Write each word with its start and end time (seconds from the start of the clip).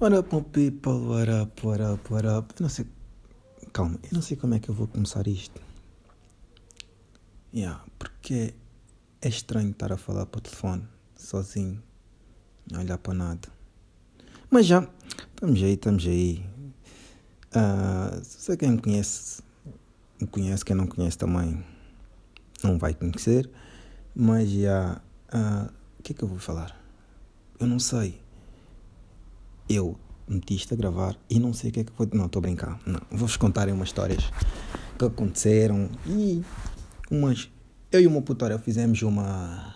What 0.00 0.14
up, 0.14 0.32
my 0.32 0.42
people? 0.42 1.08
What 1.08 1.28
up, 1.28 1.66
what 1.66 1.80
up, 1.80 2.08
what 2.08 2.24
up? 2.24 2.54
Eu 2.56 2.62
não 2.62 2.68
sei. 2.68 2.86
Calma, 3.72 3.98
eu 4.04 4.10
não 4.12 4.22
sei 4.22 4.36
como 4.36 4.54
é 4.54 4.60
que 4.60 4.68
eu 4.68 4.74
vou 4.74 4.86
começar 4.86 5.26
isto. 5.26 5.60
Yeah, 7.52 7.84
porque 7.98 8.54
é 9.20 9.28
estranho 9.28 9.72
estar 9.72 9.92
a 9.92 9.96
falar 9.96 10.24
para 10.26 10.38
o 10.38 10.40
telefone, 10.40 10.84
sozinho, 11.16 11.82
a 12.72 12.78
olhar 12.78 12.96
para 12.96 13.12
nada. 13.12 13.48
Mas 14.48 14.66
já, 14.66 14.88
estamos 15.34 15.60
aí, 15.60 15.72
estamos 15.72 16.06
aí. 16.06 16.46
Uh, 17.50 18.24
se 18.24 18.40
você 18.40 18.56
quem 18.56 18.70
me 18.70 18.80
conhece, 18.80 19.42
me 20.20 20.28
conhece, 20.28 20.64
quem 20.64 20.76
não 20.76 20.86
conhece 20.86 21.18
também 21.18 21.60
não 22.62 22.78
vai 22.78 22.94
conhecer. 22.94 23.50
Mas 24.14 24.48
já, 24.48 25.02
uh, 25.34 25.72
o 25.98 26.02
que 26.04 26.12
é 26.12 26.14
que 26.14 26.22
eu 26.22 26.28
vou 26.28 26.38
falar? 26.38 26.80
Eu 27.58 27.66
não 27.66 27.80
sei 27.80 28.27
eu 29.68 29.98
meti-te 30.28 30.74
a 30.74 30.76
gravar 30.76 31.16
e 31.28 31.38
não 31.38 31.52
sei 31.52 31.70
o 31.70 31.72
que 31.72 31.80
é 31.80 31.84
que 31.84 31.92
foi. 31.92 32.08
Não, 32.12 32.26
estou 32.26 32.40
a 32.40 32.42
brincar. 32.42 32.78
Não, 32.86 33.00
vou-vos 33.10 33.36
contar 33.36 33.68
umas 33.68 33.88
histórias 33.88 34.30
que 34.98 35.04
aconteceram 35.04 35.90
e 36.06 36.42
umas. 37.10 37.50
Eu 37.90 38.00
e 38.00 38.06
o 38.06 38.10
meu 38.10 38.22
putório 38.22 38.58
fizemos 38.58 39.00
uma. 39.02 39.74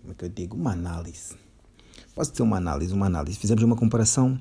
Como 0.00 0.12
é 0.12 0.14
que 0.14 0.24
eu 0.24 0.28
digo? 0.28 0.56
Uma 0.56 0.72
análise. 0.72 1.36
Posso 2.14 2.30
dizer 2.30 2.42
uma 2.42 2.56
análise? 2.56 2.92
Uma 2.92 3.06
análise. 3.06 3.38
Fizemos 3.38 3.62
uma 3.62 3.76
comparação 3.76 4.38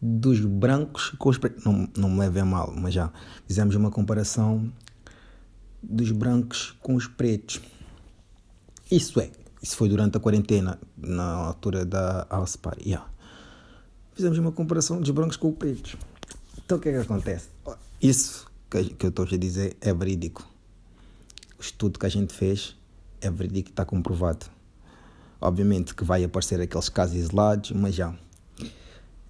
dos 0.00 0.40
brancos 0.40 1.10
com 1.18 1.28
os 1.28 1.38
pretos. 1.38 1.64
Não, 1.64 1.88
não 1.96 2.10
me 2.10 2.20
levem 2.20 2.44
mal, 2.44 2.72
mas 2.76 2.94
já. 2.94 3.12
Fizemos 3.46 3.74
uma 3.74 3.90
comparação 3.90 4.70
dos 5.82 6.10
brancos 6.10 6.74
com 6.80 6.94
os 6.94 7.06
pretos. 7.06 7.60
Isso 8.90 9.20
é. 9.20 9.30
Isso 9.62 9.76
foi 9.76 9.88
durante 9.88 10.16
a 10.16 10.20
quarentena, 10.20 10.78
na 10.96 11.32
altura 11.32 11.84
da 11.84 12.26
House 12.30 12.56
Party. 12.56 12.90
Yeah 12.90 13.15
fizemos 14.16 14.38
uma 14.38 14.50
comparação 14.50 14.98
dos 14.98 15.10
brancos 15.10 15.36
com 15.36 15.50
os 15.50 15.56
pretos. 15.56 15.94
Então 16.64 16.78
o 16.78 16.80
que 16.80 16.88
é 16.88 16.92
que 16.92 16.98
acontece? 16.98 17.48
Isso 18.00 18.46
que 18.70 19.04
eu 19.04 19.10
estou 19.10 19.26
a 19.26 19.36
dizer 19.36 19.76
é 19.80 19.92
verídico. 19.92 20.48
O 21.58 21.60
estudo 21.60 21.98
que 21.98 22.06
a 22.06 22.08
gente 22.08 22.32
fez 22.32 22.74
é 23.20 23.30
verídico 23.30 23.70
está 23.70 23.84
comprovado. 23.84 24.46
Obviamente 25.38 25.94
que 25.94 26.02
vai 26.02 26.24
aparecer 26.24 26.58
aqueles 26.60 26.88
casos 26.88 27.16
isolados, 27.16 27.72
mas 27.72 27.94
já, 27.94 28.14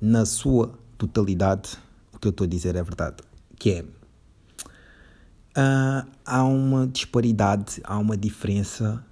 na 0.00 0.24
sua 0.24 0.78
totalidade, 0.96 1.76
o 2.12 2.18
que 2.18 2.28
eu 2.28 2.30
estou 2.30 2.44
a 2.44 2.48
dizer 2.48 2.76
é 2.76 2.82
verdade. 2.82 3.16
Que 3.58 3.72
é, 3.72 3.82
uh, 3.82 6.06
há 6.24 6.44
uma 6.44 6.86
disparidade, 6.86 7.80
há 7.82 7.98
uma 7.98 8.16
diferença 8.16 9.04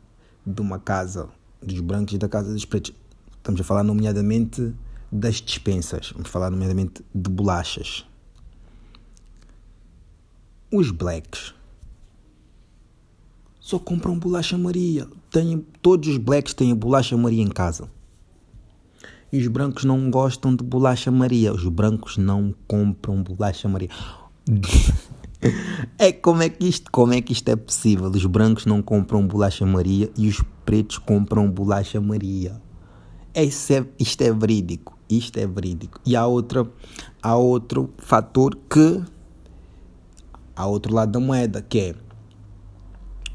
de 0.46 0.60
uma 0.60 0.78
casa 0.78 1.28
dos 1.60 1.80
brancos 1.80 2.14
e 2.14 2.18
da 2.18 2.28
casa 2.28 2.52
dos 2.52 2.64
pretos. 2.64 2.92
Estamos 3.38 3.60
a 3.60 3.64
falar 3.64 3.82
nomeadamente 3.82 4.72
das 5.14 5.36
dispensas, 5.36 6.10
vamos 6.12 6.28
falar 6.28 6.50
nomeadamente 6.50 7.04
de 7.14 7.30
bolachas. 7.30 8.04
Os 10.72 10.90
blacks 10.90 11.54
só 13.60 13.78
compram 13.78 14.18
bolacha 14.18 14.58
Maria. 14.58 15.06
Tem, 15.30 15.64
todos 15.80 16.08
os 16.08 16.16
blacks 16.16 16.52
têm 16.52 16.74
bolacha 16.74 17.16
Maria 17.16 17.44
em 17.44 17.48
casa. 17.48 17.88
E 19.32 19.38
os 19.38 19.46
brancos 19.46 19.84
não 19.84 20.10
gostam 20.10 20.54
de 20.54 20.64
bolacha 20.64 21.12
Maria. 21.12 21.52
Os 21.52 21.64
brancos 21.68 22.16
não 22.16 22.52
compram 22.66 23.22
bolacha 23.22 23.68
Maria. 23.68 23.90
é 25.96 26.10
como 26.10 26.42
é 26.42 26.48
que 26.48 26.66
isto, 26.66 26.90
como 26.90 27.12
é 27.12 27.20
que 27.20 27.32
isto 27.32 27.48
é 27.48 27.54
possível? 27.54 28.10
Os 28.10 28.26
brancos 28.26 28.66
não 28.66 28.82
compram 28.82 29.24
bolacha 29.24 29.64
Maria 29.64 30.10
e 30.16 30.26
os 30.26 30.42
pretos 30.64 30.98
compram 30.98 31.48
bolacha 31.48 32.00
Maria. 32.00 32.60
Esse 33.34 33.74
é, 33.74 33.86
isto 33.98 34.22
é 34.22 34.32
verídico. 34.32 34.96
Isto 35.08 35.38
é 35.38 35.46
verídico. 35.46 36.00
E 36.06 36.14
há, 36.14 36.26
outra, 36.26 36.66
há 37.22 37.36
outro 37.36 37.92
fator 37.98 38.56
que. 38.70 39.02
Há 40.56 40.66
outro 40.66 40.94
lado 40.94 41.10
da 41.10 41.18
moeda, 41.18 41.60
que 41.60 41.80
é 41.80 41.94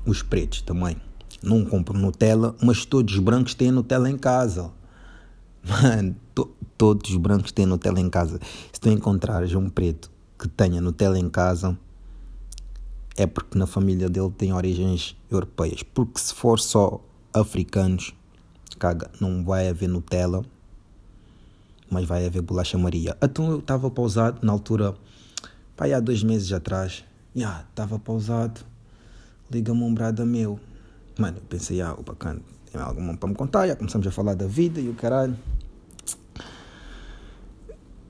os 0.05 0.23
pretos 0.23 0.61
também. 0.61 0.95
Não 1.43 1.65
compram 1.65 1.99
Nutella, 1.99 2.55
mas 2.63 2.85
todos 2.85 3.13
os 3.13 3.19
brancos 3.19 3.53
têm 3.53 3.71
Nutella 3.71 4.09
em 4.09 4.17
casa. 4.17 4.71
Mano, 5.67 6.15
to, 6.33 6.49
todos 6.77 7.11
os 7.11 7.17
brancos 7.17 7.51
têm 7.51 7.65
Nutella 7.65 7.99
em 7.99 8.09
casa. 8.09 8.39
Se 8.71 8.79
tu 8.79 8.89
encontrares 8.89 9.53
um 9.53 9.69
preto 9.69 10.09
que 10.37 10.47
tenha 10.47 10.79
Nutella 10.79 11.19
em 11.19 11.29
casa, 11.29 11.77
é 13.17 13.27
porque 13.27 13.57
na 13.57 13.67
família 13.67 14.09
dele 14.09 14.31
tem 14.37 14.53
origens 14.53 15.15
europeias. 15.29 15.83
Porque 15.83 16.19
se 16.19 16.33
for 16.33 16.57
só 16.59 17.01
africanos, 17.33 18.13
caga, 18.77 19.09
não 19.19 19.43
vai 19.43 19.67
haver 19.67 19.89
Nutella 19.89 20.43
mas 21.89 22.05
vai 22.05 22.25
haver 22.25 22.41
bolacha 22.41 22.77
Maria. 22.77 23.17
Então 23.21 23.49
eu 23.51 23.59
estava 23.59 23.89
pausado 23.89 24.45
na 24.45 24.51
altura, 24.51 24.95
pá, 25.75 25.85
há 25.87 25.99
dois 25.99 26.23
meses 26.23 26.51
atrás, 26.53 27.03
já, 27.35 27.65
estava 27.69 27.97
pausado, 27.97 28.61
liga-me 29.51 29.81
um 29.81 29.93
brada 29.93 30.25
meu. 30.25 30.59
Mano, 31.17 31.37
eu 31.37 31.43
pensei, 31.43 31.81
ah, 31.81 31.95
o 31.97 32.03
bacana, 32.03 32.39
tem 32.71 32.79
algo 32.79 33.17
para 33.17 33.29
me 33.29 33.35
contar, 33.35 33.67
já 33.67 33.75
começamos 33.75 34.05
a 34.05 34.11
falar 34.11 34.35
da 34.35 34.47
vida 34.47 34.79
e 34.79 34.87
o 34.89 34.93
caralho. 34.93 35.35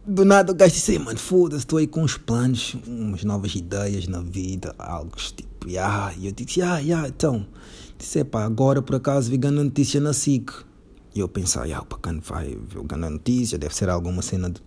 Do 0.05 0.25
nada 0.25 0.51
o 0.51 0.55
gajo 0.55 0.73
disse, 0.73 0.97
mano, 0.97 1.19
foda-se, 1.19 1.59
estou 1.59 1.77
aí 1.77 1.85
com 1.85 2.01
uns 2.01 2.17
planos, 2.17 2.75
umas 2.85 3.23
novas 3.23 3.53
ideias 3.53 4.07
na 4.07 4.21
vida, 4.21 4.73
algo 4.77 5.15
tipo, 5.15 5.67
ah, 5.79 6.13
e 6.17 6.25
eu 6.25 6.31
disse, 6.31 6.61
ah, 6.61 6.79
yeah, 6.79 7.07
então, 7.07 7.45
disse, 7.99 8.23
pá, 8.23 8.45
agora 8.45 8.81
por 8.81 8.95
acaso 8.95 9.29
vi 9.29 9.37
ganhando 9.37 9.65
notícia 9.65 9.99
na 9.99 10.13
SIC. 10.13 10.51
E 11.13 11.19
eu 11.19 11.27
pensei, 11.27 11.73
ah, 11.73 11.81
o 11.81 11.85
bacana 11.85 12.21
vai 12.23 12.55
ver 12.55 12.97
notícia, 12.97 13.57
deve 13.57 13.75
ser 13.75 13.89
alguma 13.89 14.21
cena 14.21 14.49
de, 14.49 14.61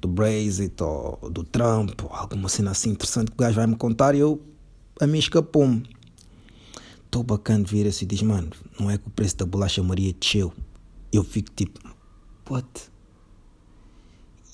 do 0.00 0.08
Brexit 0.08 0.82
ou 0.82 1.18
do 1.30 1.42
Trump, 1.42 2.00
ou 2.02 2.14
alguma 2.14 2.48
cena 2.48 2.72
assim 2.72 2.90
interessante 2.90 3.30
que 3.30 3.34
o 3.34 3.38
gajo 3.38 3.56
vai 3.56 3.66
me 3.66 3.76
contar 3.76 4.14
e 4.14 4.18
eu, 4.18 4.40
a 5.00 5.06
mim 5.06 5.18
escapou-me. 5.18 5.88
Estou 7.04 7.22
bacana 7.22 7.64
de 7.64 7.70
vir 7.70 7.86
assim 7.86 8.04
e 8.04 8.08
diz, 8.08 8.22
mano, 8.22 8.50
não 8.78 8.90
é 8.90 8.98
que 8.98 9.08
o 9.08 9.10
preço 9.10 9.38
da 9.38 9.46
bolacha 9.46 9.82
Maria 9.82 10.12
desceu. 10.12 10.52
Eu 11.10 11.24
fico 11.24 11.50
tipo, 11.52 11.80
what? 12.50 12.68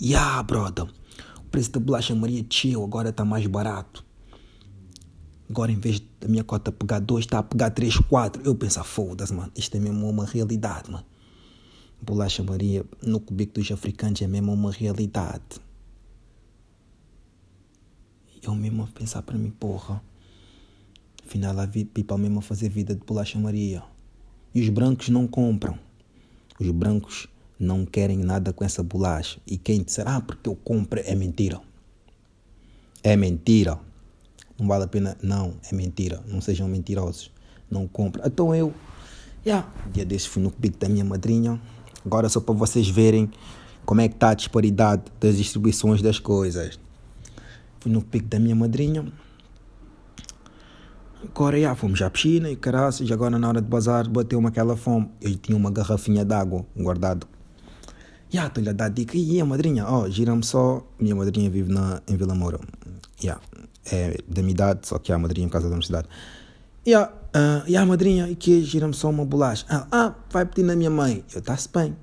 Yeah, 0.00 0.40
brother, 0.42 0.84
o 1.38 1.44
preço 1.50 1.72
da 1.72 1.80
bolacha 1.80 2.14
Maria 2.14 2.42
desceu, 2.42 2.84
agora 2.84 3.08
está 3.08 3.24
mais 3.24 3.46
barato. 3.46 4.04
Agora, 5.48 5.70
em 5.70 5.78
vez 5.78 6.00
da 6.20 6.26
minha 6.26 6.42
cota 6.42 6.72
pegar 6.72 7.00
2, 7.00 7.24
está 7.24 7.38
a 7.38 7.42
pegar 7.42 7.70
3, 7.70 7.98
4. 7.98 8.42
Eu 8.44 8.54
penso, 8.54 8.80
ah, 8.80 8.84
foda-se, 8.84 9.32
mano. 9.32 9.52
Isto 9.54 9.76
é 9.76 9.80
mesmo 9.80 10.08
uma 10.08 10.24
realidade, 10.24 10.90
mano. 10.90 11.04
Bolacha 12.00 12.42
Maria 12.42 12.84
no 13.02 13.20
cubico 13.20 13.54
dos 13.54 13.70
africanos 13.70 14.20
é 14.22 14.26
mesmo 14.26 14.52
uma 14.52 14.70
realidade. 14.70 15.42
Eu 18.42 18.54
mesmo 18.54 18.82
a 18.82 18.86
pensar 18.86 19.22
para 19.22 19.38
mim, 19.38 19.50
porra. 19.50 20.02
Afinal, 21.26 21.58
a 21.58 21.66
pipa 21.66 22.18
mesmo 22.18 22.38
a 22.38 22.42
fazer 22.42 22.68
vida 22.68 22.94
de 22.94 23.04
bolacha 23.04 23.38
Maria. 23.38 23.82
E 24.54 24.60
os 24.60 24.68
brancos 24.68 25.08
não 25.08 25.26
compram. 25.26 25.78
Os 26.58 26.70
brancos 26.70 27.26
não 27.58 27.84
querem 27.86 28.18
nada 28.18 28.52
com 28.52 28.64
essa 28.64 28.82
bolacha. 28.82 29.40
E 29.46 29.56
quem 29.56 29.82
disser, 29.82 30.06
ah, 30.06 30.20
porque 30.20 30.48
eu 30.48 30.56
compro, 30.56 31.00
é 31.04 31.14
mentira. 31.14 31.60
É 33.02 33.16
mentira 33.16 33.78
não 34.58 34.66
vale 34.68 34.84
a 34.84 34.86
pena. 34.86 35.16
Não, 35.22 35.54
é 35.70 35.74
mentira. 35.74 36.22
Não 36.26 36.40
sejam 36.40 36.68
mentirosos. 36.68 37.30
Não 37.70 37.86
compra. 37.86 38.22
Então 38.26 38.54
eu, 38.54 38.72
yeah, 39.44 39.68
dia 39.92 40.04
desses 40.04 40.26
fui 40.26 40.42
no 40.42 40.50
pico 40.50 40.78
da 40.78 40.88
minha 40.88 41.04
madrinha. 41.04 41.60
Agora 42.04 42.28
só 42.28 42.40
para 42.40 42.54
vocês 42.54 42.88
verem 42.88 43.30
como 43.84 44.00
é 44.00 44.08
que 44.08 44.14
está 44.14 44.30
a 44.30 44.34
disparidade 44.34 45.02
das 45.20 45.36
distribuições 45.36 46.00
das 46.00 46.18
coisas. 46.18 46.78
Fui 47.80 47.90
no 47.90 48.02
pico 48.02 48.28
da 48.28 48.38
minha 48.38 48.54
madrinha. 48.54 49.04
Agora, 51.22 51.58
já, 51.58 51.74
fomos 51.74 52.02
à 52.02 52.10
piscina 52.10 52.50
e 52.50 52.56
caraças. 52.56 53.10
Agora, 53.10 53.38
na 53.38 53.48
hora 53.48 53.60
de 53.60 53.66
bazar, 53.66 54.08
bateu-me 54.08 54.46
aquela 54.46 54.76
fome. 54.76 55.10
Eu 55.22 55.34
tinha 55.36 55.56
uma 55.56 55.70
garrafinha 55.70 56.22
d'água 56.22 56.66
guardado. 56.76 57.26
Já, 58.28 58.46
estou-lhe 58.46 58.68
a 58.68 58.72
dar 58.74 58.90
dica. 58.90 59.16
E 59.16 59.40
a 59.40 59.44
madrinha, 59.44 59.86
ó, 59.86 60.02
oh, 60.02 60.10
gira-me 60.10 60.44
só. 60.44 60.86
Minha 61.00 61.16
madrinha 61.16 61.48
vive 61.48 61.72
na, 61.72 62.02
em 62.06 62.16
Vila 62.16 62.34
Moura. 62.34 62.60
Yeah 63.22 63.40
é 63.90 64.18
da 64.26 64.42
minha 64.42 64.52
idade, 64.52 64.86
só 64.86 64.98
que 64.98 65.12
há 65.12 65.16
a 65.16 65.18
madrinha 65.18 65.46
em 65.46 65.50
casa 65.50 65.64
da 65.64 65.72
universidade. 65.72 66.08
E 66.86 66.94
a, 66.94 67.06
uh, 67.06 67.68
e 67.68 67.76
a 67.76 67.86
madrinha, 67.86 68.28
e 68.28 68.36
que 68.36 68.62
gira-me 68.62 68.94
só 68.94 69.08
uma 69.08 69.24
bolacha. 69.24 69.64
Ah, 69.68 69.86
ah, 69.90 70.14
vai 70.30 70.44
pedir 70.44 70.64
na 70.64 70.76
minha 70.76 70.90
mãe. 70.90 71.24
Eu, 71.32 71.40
está-se 71.40 71.68
bem. 71.68 71.96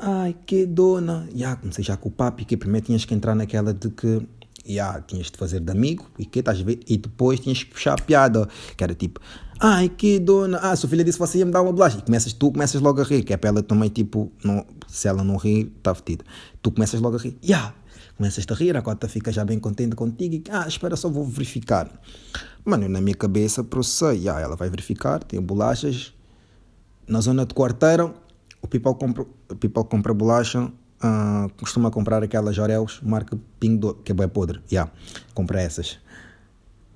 Ai, 0.00 0.34
que 0.46 0.64
dona. 0.64 1.28
Ah, 1.44 1.56
comecei 1.56 1.84
já 1.84 1.96
com 1.96 2.08
o 2.08 2.12
papo, 2.12 2.40
e 2.42 2.44
que 2.44 2.56
primeiro 2.56 2.86
tinhas 2.86 3.04
que 3.04 3.14
entrar 3.14 3.34
naquela 3.34 3.74
de 3.74 3.90
que 3.90 4.26
yeah, 4.66 5.00
tinhas 5.02 5.30
de 5.30 5.36
fazer 5.36 5.60
de 5.60 5.70
amigo, 5.70 6.10
e 6.18 6.24
que 6.24 6.42
ver? 6.42 6.80
E 6.86 6.96
depois 6.96 7.40
tinhas 7.40 7.62
que 7.62 7.70
puxar 7.70 7.94
a 7.94 8.02
piada, 8.02 8.48
que 8.76 8.82
era 8.82 8.94
tipo, 8.94 9.20
ai, 9.58 9.88
que 9.88 10.18
dona, 10.18 10.58
ah, 10.58 10.74
sua 10.76 10.88
filha 10.88 11.04
disse 11.04 11.18
que 11.18 11.26
você 11.26 11.38
ia 11.38 11.46
me 11.46 11.52
dar 11.52 11.62
uma 11.62 11.72
bolacha, 11.72 11.98
e 11.98 12.02
começas, 12.02 12.32
tu 12.32 12.52
começas 12.52 12.80
logo 12.80 13.00
a 13.00 13.04
rir, 13.04 13.22
que 13.22 13.32
é 13.32 13.36
para 13.36 13.48
ela 13.48 13.62
também, 13.62 13.88
tipo, 13.88 14.32
não, 14.44 14.66
se 14.88 15.08
ela 15.08 15.22
não 15.24 15.36
rir, 15.36 15.72
está 15.76 15.94
fedida. 15.94 16.24
Tu 16.62 16.70
começas 16.70 17.00
logo 17.00 17.16
a 17.16 17.20
rir, 17.20 17.36
yeah, 17.44 17.74
começas 18.16 18.44
a 18.48 18.54
rir, 18.54 18.76
a 18.76 18.82
cota 18.82 19.08
fica 19.08 19.32
já 19.32 19.44
bem 19.44 19.58
contente 19.58 19.96
contigo 19.96 20.34
e 20.34 20.44
ah, 20.50 20.66
espera 20.68 20.96
só, 20.96 21.08
vou 21.08 21.24
verificar. 21.24 21.90
Mano, 22.64 22.88
na 22.88 23.00
minha 23.00 23.16
cabeça 23.16 23.64
processei, 23.64 24.28
ah, 24.28 24.38
ela 24.38 24.56
vai 24.56 24.68
verificar, 24.68 25.22
tem 25.24 25.40
bolachas 25.40 26.12
na 27.08 27.20
zona 27.20 27.44
de 27.44 27.54
quarteira, 27.54 28.14
o 28.62 28.68
people 28.68 28.94
compra, 28.94 29.22
o 29.50 29.56
people 29.56 29.84
compra 29.84 30.14
bolacha, 30.14 30.70
uh, 31.02 31.50
costuma 31.58 31.90
comprar 31.90 32.22
aquelas 32.22 32.58
Oreos, 32.58 33.00
marca 33.02 33.38
Pingo, 33.58 33.94
que 33.94 34.12
é 34.12 34.14
bem 34.14 34.28
podre. 34.28 34.60
Yeah, 34.70 34.90
compra 35.34 35.60
essas. 35.60 35.98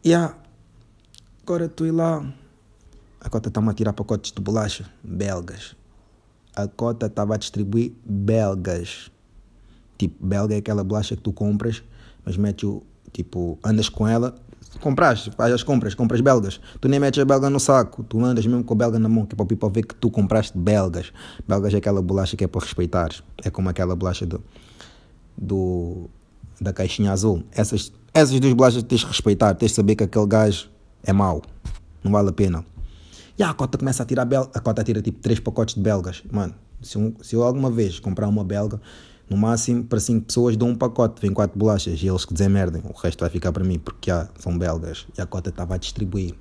Yeah. 0.05 0.37
Agora 1.43 1.67
estou 1.67 1.93
lá. 1.93 2.25
A 3.21 3.31
cota 3.31 3.49
está-me 3.49 3.71
a 3.71 3.75
tirar 3.75 3.93
pacotes 3.93 4.33
de 4.33 4.41
bolacha 4.41 4.85
belgas. 5.03 5.75
A 6.55 6.69
cota 6.69 7.06
estava 7.06 7.35
a 7.35 7.39
distribuir 7.39 7.93
belgas. 8.05 9.11
Tipo, 9.97 10.27
belga 10.27 10.55
é 10.55 10.59
aquela 10.59 10.85
bolacha 10.85 11.17
que 11.17 11.23
tu 11.23 11.33
compras, 11.33 11.83
mas 12.25 12.37
mete 12.37 12.67
o. 12.67 12.83
Tipo, 13.12 13.59
andas 13.65 13.89
com 13.89 14.09
ela, 14.09 14.35
compraste, 14.81 15.31
faz 15.31 15.52
as 15.52 15.62
compras, 15.62 15.94
compras 15.94 16.20
belgas. 16.20 16.61
Tu 16.81 16.88
nem 16.88 17.00
metes 17.00 17.20
a 17.20 17.25
belga 17.25 17.49
no 17.49 17.58
saco, 17.61 18.02
tu 18.05 18.22
andas 18.25 18.46
mesmo 18.46 18.64
com 18.64 18.75
a 18.75 18.76
belga 18.76 18.99
na 18.99 19.08
mão, 19.08 19.26
que 19.26 19.34
é 19.34 19.37
para 19.37 19.44
o 19.44 19.46
people 19.46 19.70
ver 19.70 19.87
que 19.87 19.94
tu 19.94 20.11
compraste 20.11 20.56
belgas. 20.56 21.12
Belgas 21.49 21.75
é 21.75 21.78
aquela 21.78 22.02
bolacha 22.02 22.37
que 22.37 22.44
é 22.44 22.46
para 22.46 22.61
respeitar. 22.61 23.11
É 23.43 23.50
como 23.50 23.69
aquela 23.69 23.94
bolacha 23.96 24.26
do, 24.26 24.43
do 25.37 26.08
da 26.61 26.72
caixinha 26.72 27.12
azul. 27.12 27.44
Essas, 27.52 27.93
essas 28.12 28.38
duas 28.40 28.52
bolachas 28.52 28.82
tens 28.82 29.00
de 29.00 29.06
respeitar, 29.06 29.55
tens 29.55 29.70
de 29.70 29.76
saber 29.76 29.96
que 29.96 30.05
aquele 30.05 30.26
gajo 30.26 30.69
é 31.02 31.12
mau. 31.12 31.43
Não 32.02 32.12
vale 32.12 32.28
a 32.28 32.32
pena. 32.32 32.64
E 33.38 33.43
a 33.43 33.52
cota 33.52 33.76
começa 33.78 34.02
a 34.02 34.06
tirar 34.06 34.25
belga, 34.25 34.50
a 34.55 34.61
cota 34.61 34.84
tira 34.84 35.02
tipo 35.02 35.19
3 35.20 35.40
pacotes 35.40 35.75
de 35.75 35.81
belgas. 35.81 36.22
Mano, 36.31 36.55
se, 36.81 36.99
um, 36.99 37.14
se 37.22 37.34
eu 37.34 37.43
alguma 37.43 37.70
vez 37.70 37.99
comprar 37.99 38.28
uma 38.28 38.44
belga, 38.44 38.81
no 39.29 39.37
máximo, 39.37 39.85
para 39.85 39.99
5 39.99 40.26
pessoas 40.26 40.56
dou 40.56 40.69
um 40.69 40.75
pacote, 40.75 41.21
vem 41.21 41.32
4 41.32 41.59
bolachas 41.59 42.03
e 42.03 42.06
eles 42.06 42.25
que 42.25 42.35
desemmerdem. 42.35 42.82
O 42.85 42.93
resto 42.93 43.21
vai 43.21 43.31
ficar 43.31 43.53
para 43.53 43.65
mim, 43.65 43.79
porque 43.79 44.11
já 44.11 44.29
são 44.38 44.56
belgas. 44.56 45.06
E 45.17 45.21
a 45.21 45.26
cota 45.26 45.50
estava 45.50 45.75
a 45.75 45.79
distribuir. 45.79 46.35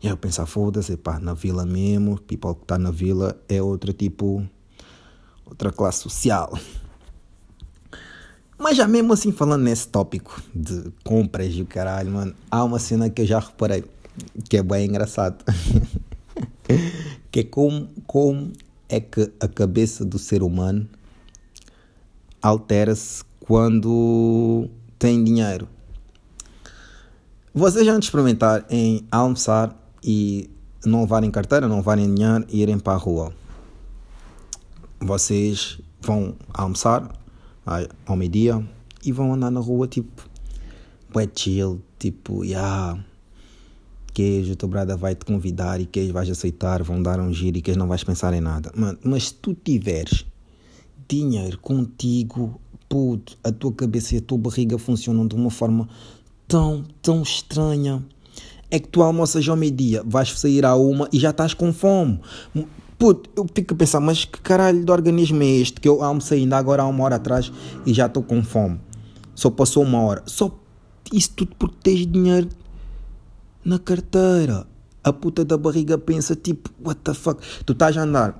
E 0.00 0.06
eu 0.06 0.16
pensar, 0.16 0.46
foda-se, 0.46 0.96
pá, 0.96 1.18
na 1.18 1.34
vila 1.34 1.66
mesmo, 1.66 2.20
people 2.20 2.54
que 2.54 2.62
está 2.62 2.78
na 2.78 2.92
vila 2.92 3.36
é 3.48 3.60
outra 3.60 3.92
tipo, 3.92 4.46
outra 5.44 5.72
classe 5.72 6.02
social. 6.02 6.56
Mas 8.56 8.76
já 8.76 8.86
mesmo 8.86 9.12
assim, 9.12 9.32
falando 9.32 9.62
nesse 9.62 9.88
tópico 9.88 10.40
de 10.54 10.92
compras 11.04 11.52
e 11.54 11.62
o 11.62 11.66
caralho, 11.66 12.12
mano, 12.12 12.34
há 12.48 12.62
uma 12.62 12.78
cena 12.78 13.10
que 13.10 13.22
eu 13.22 13.26
já 13.26 13.40
reparei, 13.40 13.84
que 14.48 14.56
é 14.56 14.62
bem 14.62 14.86
engraçado. 14.86 15.44
que 17.30 17.40
é 17.40 17.44
como, 17.44 17.88
como 18.06 18.52
é 18.88 19.00
que 19.00 19.32
a 19.40 19.48
cabeça 19.48 20.04
do 20.04 20.18
ser 20.18 20.44
humano 20.44 20.88
altera-se 22.42 23.24
quando 23.40 24.68
tem 24.98 25.22
dinheiro. 25.22 25.68
Vocês 27.54 27.84
já 27.84 27.92
vão 27.92 28.00
experimentar 28.00 28.64
em 28.70 29.06
almoçar 29.10 29.74
e 30.02 30.50
não 30.84 31.00
levarem 31.00 31.30
carteira, 31.30 31.66
não 31.66 31.76
levarem 31.76 32.14
dinheiro 32.14 32.44
e 32.48 32.62
irem 32.62 32.78
para 32.78 32.92
a 32.92 32.96
rua. 32.96 33.32
Vocês 35.00 35.80
vão 36.00 36.36
almoçar 36.52 37.10
ao 38.06 38.16
meio-dia 38.16 38.64
e 39.04 39.12
vão 39.12 39.34
andar 39.34 39.50
na 39.50 39.60
rua 39.60 39.86
tipo, 39.86 40.28
bué 41.12 41.28
chill, 41.34 41.80
tipo, 41.98 42.44
yeah, 42.44 42.98
queijo, 44.12 44.56
tua 44.56 44.68
brada 44.68 44.96
vai 44.96 45.14
te 45.14 45.24
convidar 45.24 45.80
e 45.80 45.86
queijo 45.86 46.12
vais 46.12 46.28
aceitar, 46.30 46.82
vão 46.82 47.02
dar 47.02 47.20
um 47.20 47.32
giro 47.32 47.58
e 47.58 47.62
queijo 47.62 47.78
não 47.78 47.88
vais 47.88 48.04
pensar 48.04 48.34
em 48.34 48.40
nada. 48.40 48.72
Mano, 48.76 48.98
mas 49.04 49.28
se 49.28 49.34
tu 49.34 49.54
tiveres 49.54 50.26
dinheiro 51.08 51.58
contigo, 51.58 52.60
puto, 52.88 53.36
a 53.42 53.50
tua 53.50 53.72
cabeça 53.72 54.14
e 54.14 54.18
a 54.18 54.20
tua 54.20 54.38
barriga 54.38 54.78
funcionam 54.78 55.26
de 55.26 55.34
uma 55.34 55.50
forma 55.50 55.88
tão, 56.46 56.84
tão 57.02 57.22
estranha. 57.22 58.04
É 58.70 58.78
que 58.78 58.88
tu 58.88 59.02
almoças 59.02 59.48
ao 59.48 59.56
meio-dia, 59.56 60.02
vais 60.04 60.30
sair 60.38 60.64
à 60.64 60.74
uma 60.74 61.08
e 61.10 61.18
já 61.18 61.30
estás 61.30 61.54
com 61.54 61.72
fome. 61.72 62.20
Puto, 62.98 63.30
eu 63.34 63.46
fico 63.54 63.74
a 63.74 63.76
pensar, 63.76 64.00
mas 64.00 64.24
que 64.24 64.40
caralho 64.40 64.84
de 64.84 64.90
organismo 64.90 65.42
é 65.42 65.46
este 65.46 65.80
que 65.80 65.88
eu 65.88 66.02
almocei 66.02 66.40
ainda 66.40 66.58
agora 66.58 66.82
há 66.82 66.86
uma 66.86 67.04
hora 67.04 67.16
atrás 67.16 67.50
e 67.86 67.94
já 67.94 68.06
estou 68.06 68.22
com 68.22 68.42
fome? 68.42 68.78
Só 69.34 69.50
passou 69.50 69.84
uma 69.84 70.02
hora. 70.02 70.22
Só 70.26 70.50
isso 71.12 71.30
tudo 71.34 71.54
porque 71.58 71.76
tens 71.82 72.06
dinheiro 72.06 72.48
na 73.64 73.78
carteira. 73.78 74.66
A 75.02 75.12
puta 75.12 75.44
da 75.44 75.56
barriga 75.56 75.96
pensa 75.96 76.34
tipo, 76.34 76.70
what 76.84 77.00
the 77.02 77.14
fuck? 77.14 77.40
Tu 77.64 77.72
estás 77.72 77.96
a 77.96 78.02
andar 78.02 78.38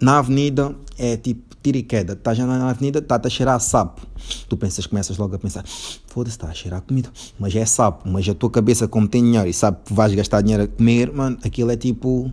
na 0.00 0.18
avenida, 0.18 0.74
é 0.98 1.16
tipo 1.16 1.49
tira 1.62 1.78
e 1.78 1.82
queda. 1.82 2.14
Estás 2.14 2.38
na 2.38 2.70
avenida, 2.70 2.98
está-te 2.98 3.26
a 3.26 3.30
cheirar 3.30 3.56
a 3.56 3.58
sapo. 3.58 4.06
Tu 4.48 4.56
pensas, 4.56 4.86
começas 4.86 5.16
logo 5.16 5.34
a 5.34 5.38
pensar, 5.38 5.64
foda-se, 6.06 6.36
está 6.36 6.48
a 6.48 6.54
cheirar 6.54 6.82
comida. 6.82 7.10
Mas 7.38 7.54
é 7.54 7.64
sapo. 7.64 8.08
Mas 8.08 8.28
a 8.28 8.34
tua 8.34 8.50
cabeça, 8.50 8.88
como 8.88 9.08
tem 9.08 9.22
dinheiro 9.22 9.48
e 9.48 9.52
sabe 9.52 9.78
que 9.84 9.92
vais 9.92 10.14
gastar 10.14 10.42
dinheiro 10.42 10.64
a 10.64 10.68
comer, 10.68 11.12
mano, 11.12 11.38
aquilo 11.44 11.70
é 11.70 11.76
tipo. 11.76 12.30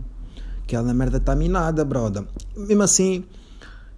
Aquela 0.62 0.92
merda 0.92 1.16
está 1.16 1.34
minada, 1.34 1.82
brother. 1.84 2.24
Mesmo 2.54 2.82
assim, 2.82 3.24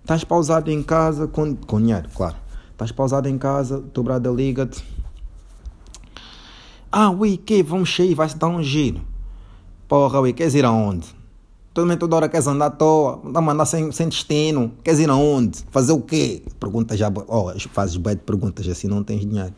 estás 0.03 0.23
pausado 0.23 0.71
em 0.71 0.83
casa 0.83 1.27
com, 1.27 1.57
com 1.57 1.81
dinheiro, 1.81 2.09
claro. 2.15 2.37
Estás 2.73 2.93
pausado 2.93 3.29
em 3.29 3.37
casa, 3.37 3.83
teu 3.93 4.03
brother 4.03 4.33
liga-te. 4.33 4.83
Ah, 6.93 7.11
ui, 7.11 7.37
que? 7.37 7.63
Vamos 7.63 7.95
sair, 7.95 8.15
vai-se 8.15 8.37
dar 8.37 8.49
um 8.49 8.63
giro. 8.63 9.01
Porra, 9.87 10.21
ui, 10.21 10.33
queres 10.33 10.55
ir 10.55 10.65
aonde? 10.65 11.07
Também 11.73 11.97
toda 11.97 12.17
hora 12.17 12.29
queres 12.29 12.49
andar 12.49 12.67
à 12.67 12.71
toa, 12.71 13.21
a 13.33 13.41
mandar 13.41 13.65
sem, 13.65 13.93
sem 13.93 14.09
destino, 14.09 14.73
queres 14.83 14.99
ir 14.99 15.09
aonde? 15.09 15.61
Fazer 15.71 15.93
o 15.93 16.01
quê? 16.01 16.43
Pergunta 16.59 16.97
já, 16.97 17.13
oh, 17.29 17.53
fazes 17.73 17.97
bem 17.97 18.17
de 18.17 18.23
perguntas 18.23 18.69
assim, 18.69 18.89
não 18.89 19.05
tens 19.05 19.21
dinheiro. 19.21 19.55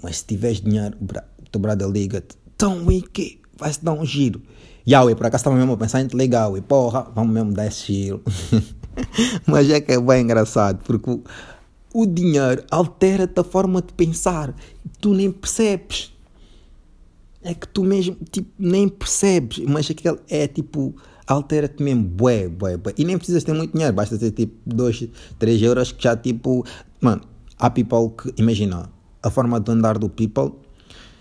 Mas 0.00 0.18
se 0.18 0.26
tiveres 0.26 0.60
dinheiro, 0.60 0.96
bra, 1.00 1.24
teu 1.50 1.60
brother 1.60 1.88
liga-te, 1.88 2.36
então 2.54 2.90
e 2.90 3.02
que? 3.02 3.40
Vai-se 3.58 3.84
dar 3.84 3.92
um 3.92 4.06
giro. 4.06 4.40
E 4.86 4.92
yeah, 4.92 5.14
por 5.16 5.26
acaso 5.26 5.40
estava 5.40 5.56
mesmo 5.56 5.72
a 5.72 5.76
pensar 5.76 6.00
em 6.00 6.06
te 6.06 6.16
ligar, 6.16 6.56
e 6.56 6.60
porra, 6.60 7.10
vamos 7.14 7.32
mesmo 7.32 7.52
dar 7.52 7.66
esse 7.66 7.92
giro. 7.92 8.22
Mas 9.44 9.68
é 9.68 9.80
que 9.80 9.92
é 9.92 10.00
bem 10.00 10.22
engraçado, 10.22 10.84
porque 10.84 11.10
o, 11.10 11.22
o 11.92 12.06
dinheiro 12.06 12.62
altera-te 12.70 13.40
a 13.40 13.44
forma 13.44 13.82
de 13.82 13.92
pensar, 13.92 14.54
tu 15.00 15.12
nem 15.12 15.32
percebes 15.32 16.12
é 17.48 17.54
que 17.54 17.66
tu 17.66 17.82
mesmo 17.82 18.14
tipo, 18.30 18.50
nem 18.58 18.86
percebes, 18.86 19.64
mas 19.66 19.90
aquele 19.90 20.18
é 20.28 20.46
tipo, 20.46 20.94
altera-te 21.26 21.82
mesmo, 21.82 22.04
bué, 22.04 22.46
bué, 22.46 22.76
bué. 22.76 22.92
E 22.98 23.04
nem 23.06 23.16
precisas 23.16 23.42
ter 23.42 23.54
muito 23.54 23.72
dinheiro, 23.72 23.94
basta 23.94 24.18
ter 24.18 24.32
tipo 24.32 24.54
2, 24.66 25.08
3 25.38 25.62
euros 25.62 25.90
que 25.90 26.04
já 26.04 26.14
tipo, 26.14 26.62
mano, 27.00 27.22
há 27.58 27.70
people 27.70 28.10
que, 28.10 28.34
imagina, 28.40 28.90
a 29.22 29.30
forma 29.30 29.58
de 29.58 29.72
andar 29.72 29.96
do 29.96 30.10
people, 30.10 30.52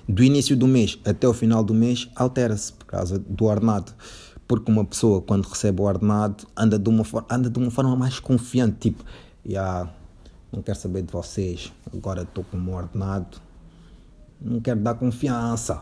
do 0.08 0.22
início 0.22 0.58
do 0.58 0.68
mês 0.68 1.00
até 1.06 1.26
o 1.26 1.34
final 1.34 1.64
do 1.64 1.74
mês, 1.74 2.10
altera-se 2.14 2.74
por 2.74 2.86
causa 2.86 3.18
do 3.18 3.46
ordenado. 3.46 3.94
Porque 4.46 4.70
uma 4.70 4.84
pessoa, 4.84 5.22
quando 5.22 5.46
recebe 5.46 5.82
o 5.82 5.86
ordenado, 5.86 6.46
anda 6.58 6.78
de 6.78 6.90
uma, 6.90 7.06
anda 7.30 7.50
de 7.50 7.58
uma 7.58 7.72
forma 7.72 7.96
mais 7.96 8.20
confiante, 8.20 8.90
tipo, 8.90 9.06
yeah, 9.46 9.90
não 10.52 10.62
quero 10.62 10.78
saber 10.78 11.04
de 11.04 11.12
vocês, 11.14 11.72
agora 11.94 12.24
estou 12.24 12.44
com 12.44 12.58
o 12.58 12.74
ordenado, 12.74 13.38
não 14.42 14.60
quero 14.60 14.82
dar 14.82 14.96
confiança. 14.96 15.82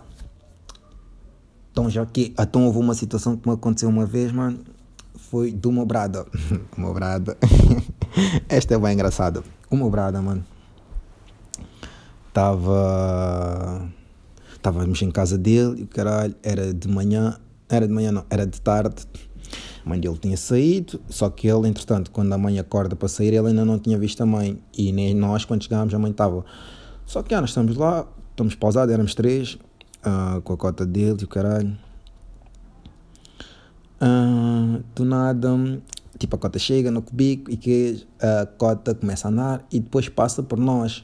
Então, 1.75 1.89
já 1.89 2.05
que 2.05 2.33
então 2.39 2.67
houve 2.67 2.79
uma 2.79 2.93
situação 2.93 3.35
que 3.35 3.45
me 3.45 3.53
aconteceu 3.53 3.89
uma 3.89 4.05
vez, 4.05 4.31
mano, 4.31 4.59
foi 5.13 5.51
do 5.51 5.73
meu 5.73 5.85
brada. 5.85 6.25
meu 6.77 6.93
brada. 6.93 7.37
Esta 8.47 8.75
é 8.75 8.79
bem 8.79 8.93
engraçada. 8.93 9.43
O 9.69 9.75
meu 9.75 9.89
brada, 9.89 10.21
mano, 10.21 10.41
estava. 12.29 13.89
Estávamos 14.53 15.01
em 15.01 15.11
casa 15.11 15.37
dele 15.37 15.81
e 15.81 15.83
o 15.83 15.87
caralho 15.87 16.33
era 16.41 16.73
de 16.73 16.87
manhã. 16.87 17.37
Era 17.67 17.85
de 17.85 17.93
manhã, 17.93 18.13
não, 18.13 18.25
era 18.29 18.47
de 18.47 18.61
tarde. 18.61 19.05
A 19.85 19.89
mãe 19.89 19.99
dele 19.99 20.17
tinha 20.17 20.37
saído, 20.37 21.01
só 21.09 21.29
que 21.29 21.45
ele, 21.45 21.67
entretanto, 21.67 22.09
quando 22.09 22.31
a 22.31 22.37
mãe 22.37 22.57
acorda 22.57 22.95
para 22.95 23.09
sair, 23.09 23.33
ele 23.33 23.49
ainda 23.49 23.65
não 23.65 23.77
tinha 23.77 23.97
visto 23.97 24.21
a 24.21 24.25
mãe. 24.25 24.57
E 24.73 24.93
nem 24.93 25.13
nós, 25.13 25.43
quando 25.43 25.61
chegámos, 25.61 25.93
a 25.93 25.99
mãe 25.99 26.11
estava. 26.11 26.45
Só 27.05 27.21
que, 27.21 27.35
ah, 27.35 27.41
nós 27.41 27.49
estamos 27.49 27.75
lá, 27.75 28.07
estamos 28.31 28.55
pausados, 28.55 28.93
éramos 28.93 29.13
três 29.13 29.59
uh, 30.05 30.41
com 30.41 30.53
a 30.53 30.57
cota 30.57 30.85
dele 30.85 31.17
e 31.21 31.23
o 31.23 31.27
caralho. 31.27 31.77
Uh, 34.01 34.83
do 34.93 35.05
nada, 35.05 35.49
tipo, 36.17 36.35
a 36.35 36.39
cota 36.39 36.59
chega 36.59 36.91
no 36.91 37.01
cubico 37.01 37.49
e 37.49 37.57
que 37.57 38.05
a 38.19 38.45
cota 38.45 38.93
começa 38.93 39.27
a 39.27 39.31
andar 39.31 39.65
e 39.71 39.79
depois 39.79 40.07
passa 40.07 40.43
por 40.43 40.59
nós. 40.59 41.03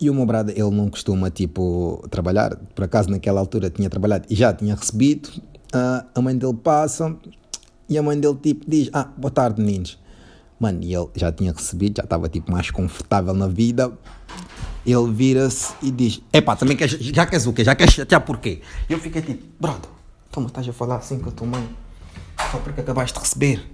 E 0.00 0.10
o 0.10 0.14
meu 0.14 0.26
brado, 0.26 0.50
ele 0.50 0.70
não 0.70 0.90
costuma, 0.90 1.30
tipo, 1.30 2.04
trabalhar. 2.10 2.56
Por 2.74 2.84
acaso, 2.84 3.08
naquela 3.08 3.40
altura, 3.40 3.70
tinha 3.70 3.88
trabalhado 3.88 4.26
e 4.28 4.34
já 4.34 4.52
tinha 4.52 4.74
recebido. 4.74 5.28
Uh, 5.74 6.04
a 6.14 6.20
mãe 6.20 6.36
dele 6.36 6.54
passa 6.54 7.16
e 7.88 7.96
a 7.96 8.02
mãe 8.02 8.18
dele, 8.18 8.36
tipo, 8.42 8.68
diz: 8.68 8.90
Ah, 8.92 9.08
boa 9.16 9.30
tarde, 9.30 9.62
meninos. 9.62 9.98
Mano, 10.58 10.82
e 10.82 10.94
ele 10.94 11.08
já 11.14 11.32
tinha 11.32 11.52
recebido, 11.52 11.96
já 11.98 12.04
estava, 12.04 12.28
tipo, 12.28 12.50
mais 12.50 12.70
confortável 12.70 13.34
na 13.34 13.48
vida 13.48 13.92
ele 14.92 15.10
vira-se 15.12 15.72
e 15.82 15.90
diz: 15.90 16.20
Epá, 16.32 16.54
também 16.56 16.76
queres, 16.76 16.98
já 17.00 17.24
queres 17.26 17.46
o 17.46 17.52
quê? 17.52 17.64
Já 17.64 17.74
queres 17.74 17.94
chatear 17.94 18.20
porquê? 18.20 18.60
E 18.88 18.92
eu 18.92 18.98
fiquei 18.98 19.22
tipo: 19.22 19.42
Brother, 19.58 19.90
tu 20.30 20.40
me 20.40 20.46
estás 20.46 20.68
a 20.68 20.72
falar 20.72 20.96
assim 20.96 21.18
com 21.18 21.30
a 21.30 21.32
tua 21.32 21.46
mãe 21.46 21.76
só 22.50 22.58
porque 22.58 22.80
acabaste 22.80 23.14
de 23.14 23.20
receber. 23.20 23.64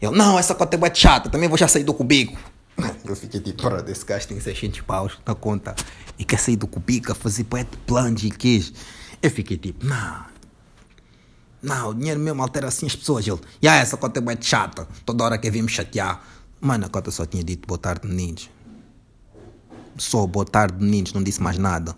Ele: 0.00 0.16
Não, 0.16 0.38
essa 0.38 0.54
cota 0.54 0.76
é 0.76 0.78
muito 0.78 0.98
chata, 0.98 1.30
também 1.30 1.48
vou 1.48 1.56
já 1.56 1.66
sair 1.66 1.84
do 1.84 1.94
cubico. 1.94 2.38
Eu 3.04 3.16
fiquei 3.16 3.40
tipo: 3.40 3.62
Brother, 3.62 3.90
esse 3.90 4.04
gajo 4.04 4.28
tem 4.28 4.38
600 4.38 4.80
paus 4.82 5.18
na 5.24 5.34
conta 5.34 5.74
e 6.18 6.24
quer 6.24 6.38
sair 6.38 6.56
do 6.56 6.66
cubico 6.66 7.12
a 7.12 7.14
fazer 7.14 7.44
poeta 7.44 7.76
plunge 7.86 8.26
e 8.26 8.30
queijo. 8.30 8.72
Eu 9.22 9.30
fiquei 9.30 9.56
tipo: 9.56 9.86
Não, 9.86 10.24
Não, 11.62 11.90
o 11.90 11.94
dinheiro 11.94 12.20
mesmo 12.20 12.42
altera 12.42 12.68
assim 12.68 12.86
as 12.86 12.94
pessoas. 12.94 13.26
Ele, 13.26 13.40
e 13.62 13.66
yeah, 13.66 13.82
essa 13.82 13.96
conta 13.96 14.20
é 14.20 14.22
muito 14.22 14.44
chata. 14.44 14.86
Toda 15.06 15.24
hora 15.24 15.38
que 15.38 15.50
me 15.50 15.68
chatear. 15.68 16.22
Mano, 16.60 16.86
a 16.86 16.88
conta 16.88 17.10
só 17.10 17.24
tinha 17.24 17.42
dito 17.42 17.66
boa 17.66 17.78
tarde, 17.78 18.06
meninos. 18.06 18.50
Só 19.98 20.26
boa 20.26 20.44
tarde, 20.44 20.82
meninos, 20.82 21.12
não 21.12 21.22
disse 21.22 21.42
mais 21.42 21.56
nada. 21.56 21.96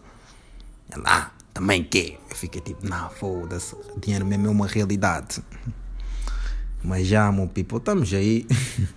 Ele, 0.95 1.03
ah, 1.05 1.31
também 1.53 1.83
que? 1.83 2.19
Eu 2.31 2.37
fiquei 2.37 2.61
tipo, 2.61 2.87
não, 2.87 3.11
foda-se. 3.11 3.75
Dinheiro 4.01 4.25
mesmo 4.25 4.47
é 4.47 4.51
uma 4.51 4.67
realidade. 4.67 5.43
Mas 6.83 7.09
já, 7.09 7.31
meu 7.33 7.49
people, 7.49 7.79
estamos 7.79 8.13
aí. 8.15 8.47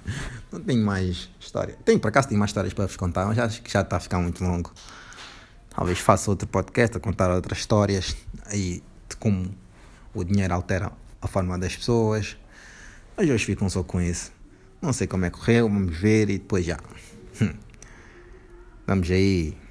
não 0.52 0.60
tenho 0.60 0.86
mais 0.86 1.30
história. 1.40 1.76
Tenho, 1.84 2.00
por 2.00 2.10
acaso, 2.10 2.28
tenho 2.28 2.40
mais 2.40 2.52
histórias 2.52 2.74
para 2.74 2.86
vos 2.86 2.96
contar, 2.96 3.26
mas 3.26 3.40
acho 3.40 3.62
que 3.64 3.72
já 3.72 3.82
está 3.82 3.98
a 3.98 4.00
ficar 4.00 4.20
muito 4.20 4.44
longo. 4.44 4.72
Talvez 5.70 5.98
faça 6.00 6.30
outro 6.30 6.48
podcast 6.48 6.96
a 6.98 7.00
contar 7.00 7.32
outras 7.32 7.60
histórias 7.60 8.16
aí 8.46 8.84
de 9.10 9.16
como 9.16 9.50
o 10.14 10.24
dinheiro 10.24 10.54
altera 10.54 10.92
a 11.20 11.28
forma 11.28 11.58
das 11.58 11.76
pessoas. 11.76 12.38
Mas 13.18 13.30
hoje 13.30 13.46
ficam 13.46 13.70
só 13.70 13.82
com 13.82 14.00
isso. 14.00 14.32
Não 14.80 14.94
sei 14.94 15.08
como 15.08 15.26
é 15.26 15.32
que 15.32 15.40
correu, 15.40 15.68
vamos 15.68 15.98
ver 15.98 16.30
e 16.30 16.38
depois 16.38 16.66
já. 16.66 16.78
I'm 18.92 19.02
J. 19.04 19.62